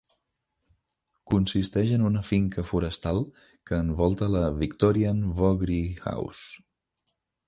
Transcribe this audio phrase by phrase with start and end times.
[1.33, 3.21] Consisteix en una finca forestal
[3.71, 7.17] que envolta la Victorian Vogrie House.